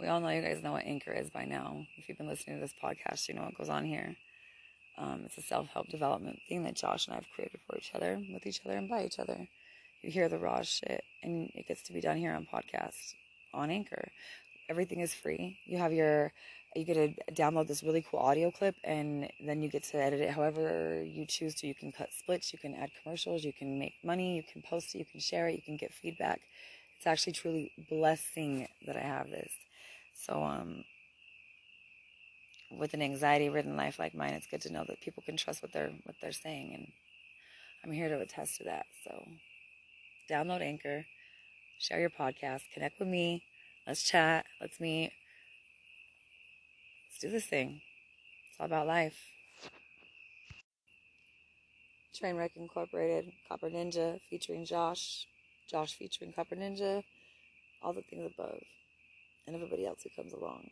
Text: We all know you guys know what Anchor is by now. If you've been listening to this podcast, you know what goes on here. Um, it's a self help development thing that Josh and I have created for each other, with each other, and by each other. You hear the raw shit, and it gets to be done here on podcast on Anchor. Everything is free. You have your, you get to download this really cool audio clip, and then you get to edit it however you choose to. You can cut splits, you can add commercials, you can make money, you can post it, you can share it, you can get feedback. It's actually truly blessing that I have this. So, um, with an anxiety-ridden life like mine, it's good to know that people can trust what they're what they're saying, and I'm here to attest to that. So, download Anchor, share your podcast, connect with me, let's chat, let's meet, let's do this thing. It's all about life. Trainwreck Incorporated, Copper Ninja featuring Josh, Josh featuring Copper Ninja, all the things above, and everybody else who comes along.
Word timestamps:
We 0.00 0.06
all 0.06 0.20
know 0.20 0.30
you 0.30 0.40
guys 0.40 0.62
know 0.62 0.72
what 0.72 0.86
Anchor 0.86 1.12
is 1.12 1.28
by 1.28 1.44
now. 1.44 1.86
If 1.98 2.08
you've 2.08 2.16
been 2.16 2.26
listening 2.26 2.56
to 2.56 2.62
this 2.62 2.74
podcast, 2.82 3.28
you 3.28 3.34
know 3.34 3.42
what 3.42 3.58
goes 3.58 3.68
on 3.68 3.84
here. 3.84 4.16
Um, 4.96 5.22
it's 5.26 5.36
a 5.36 5.42
self 5.42 5.68
help 5.68 5.88
development 5.88 6.38
thing 6.48 6.62
that 6.64 6.74
Josh 6.74 7.06
and 7.06 7.12
I 7.12 7.16
have 7.16 7.26
created 7.34 7.60
for 7.66 7.76
each 7.76 7.90
other, 7.94 8.18
with 8.32 8.46
each 8.46 8.62
other, 8.64 8.78
and 8.78 8.88
by 8.88 9.04
each 9.04 9.18
other. 9.18 9.46
You 10.00 10.10
hear 10.10 10.30
the 10.30 10.38
raw 10.38 10.62
shit, 10.62 11.04
and 11.22 11.50
it 11.54 11.68
gets 11.68 11.82
to 11.82 11.92
be 11.92 12.00
done 12.00 12.16
here 12.16 12.32
on 12.32 12.46
podcast 12.50 13.12
on 13.52 13.70
Anchor. 13.70 14.08
Everything 14.70 15.00
is 15.00 15.12
free. 15.12 15.58
You 15.66 15.76
have 15.76 15.92
your, 15.92 16.32
you 16.74 16.84
get 16.84 16.94
to 16.94 17.32
download 17.34 17.66
this 17.66 17.82
really 17.82 18.04
cool 18.10 18.20
audio 18.20 18.50
clip, 18.50 18.76
and 18.82 19.30
then 19.44 19.60
you 19.60 19.68
get 19.68 19.82
to 19.84 19.98
edit 19.98 20.20
it 20.20 20.30
however 20.30 21.04
you 21.04 21.26
choose 21.26 21.54
to. 21.56 21.66
You 21.66 21.74
can 21.74 21.92
cut 21.92 22.08
splits, 22.18 22.54
you 22.54 22.58
can 22.58 22.74
add 22.74 22.90
commercials, 23.02 23.44
you 23.44 23.52
can 23.52 23.78
make 23.78 23.96
money, 24.02 24.36
you 24.36 24.44
can 24.50 24.62
post 24.62 24.94
it, 24.94 24.98
you 25.00 25.04
can 25.04 25.20
share 25.20 25.48
it, 25.48 25.56
you 25.56 25.62
can 25.62 25.76
get 25.76 25.92
feedback. 25.92 26.40
It's 27.00 27.06
actually 27.06 27.32
truly 27.32 27.72
blessing 27.88 28.68
that 28.84 28.94
I 28.94 29.00
have 29.00 29.30
this. 29.30 29.50
So, 30.12 30.42
um, 30.42 30.84
with 32.70 32.92
an 32.92 33.00
anxiety-ridden 33.00 33.74
life 33.74 33.98
like 33.98 34.14
mine, 34.14 34.34
it's 34.34 34.46
good 34.46 34.60
to 34.60 34.70
know 34.70 34.84
that 34.86 35.00
people 35.00 35.22
can 35.24 35.38
trust 35.38 35.62
what 35.62 35.72
they're 35.72 35.92
what 36.04 36.16
they're 36.20 36.30
saying, 36.30 36.74
and 36.74 36.88
I'm 37.82 37.92
here 37.92 38.10
to 38.10 38.20
attest 38.20 38.58
to 38.58 38.64
that. 38.64 38.84
So, 39.02 39.24
download 40.30 40.60
Anchor, 40.60 41.06
share 41.78 42.00
your 42.00 42.10
podcast, 42.10 42.64
connect 42.74 42.98
with 42.98 43.08
me, 43.08 43.44
let's 43.86 44.02
chat, 44.02 44.44
let's 44.60 44.78
meet, 44.78 45.10
let's 47.08 47.18
do 47.22 47.30
this 47.30 47.46
thing. 47.46 47.80
It's 48.50 48.60
all 48.60 48.66
about 48.66 48.86
life. 48.86 49.16
Trainwreck 52.14 52.56
Incorporated, 52.56 53.32
Copper 53.48 53.70
Ninja 53.70 54.20
featuring 54.28 54.66
Josh, 54.66 55.26
Josh 55.70 55.94
featuring 55.94 56.32
Copper 56.32 56.56
Ninja, 56.56 57.02
all 57.82 57.92
the 57.92 58.02
things 58.02 58.32
above, 58.34 58.60
and 59.46 59.54
everybody 59.54 59.86
else 59.86 60.00
who 60.02 60.10
comes 60.20 60.32
along. 60.32 60.70